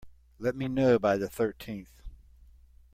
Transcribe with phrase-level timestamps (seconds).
[0.39, 2.01] Let me know by the thirteenth.